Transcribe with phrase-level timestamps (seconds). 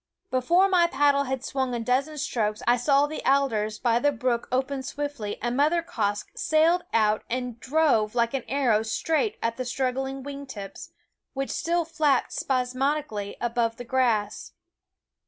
[0.31, 3.05] Before my pad // 7 die had swung a dozen f '//' strokes I saw
[3.05, 7.59] the alders THE WOODS by the brook open swiftly, and Mother Quoskh sailed out and
[7.59, 10.89] drove like an ar row straight at ^.,~ the struggling wing tips,
[11.33, 14.53] which still flapped spasmodically above the grass.